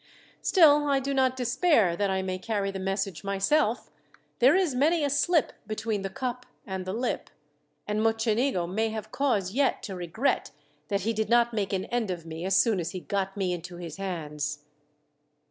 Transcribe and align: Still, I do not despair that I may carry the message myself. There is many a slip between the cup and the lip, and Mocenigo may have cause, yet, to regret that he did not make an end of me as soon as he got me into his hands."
Still, 0.41 0.87
I 0.87 0.99
do 0.99 1.13
not 1.13 1.35
despair 1.35 1.95
that 1.95 2.09
I 2.09 2.23
may 2.23 2.39
carry 2.39 2.71
the 2.71 2.79
message 2.79 3.23
myself. 3.23 3.91
There 4.39 4.55
is 4.55 4.73
many 4.73 5.03
a 5.03 5.11
slip 5.11 5.53
between 5.67 6.01
the 6.01 6.09
cup 6.09 6.47
and 6.65 6.85
the 6.87 6.91
lip, 6.93 7.29
and 7.87 8.01
Mocenigo 8.01 8.65
may 8.65 8.89
have 8.89 9.11
cause, 9.11 9.51
yet, 9.53 9.83
to 9.83 9.95
regret 9.95 10.49
that 10.87 11.01
he 11.01 11.13
did 11.13 11.29
not 11.29 11.53
make 11.53 11.71
an 11.71 11.85
end 11.85 12.09
of 12.09 12.25
me 12.25 12.45
as 12.45 12.55
soon 12.55 12.79
as 12.79 12.93
he 12.93 12.99
got 12.99 13.37
me 13.37 13.53
into 13.53 13.77
his 13.77 13.97
hands." 13.97 14.63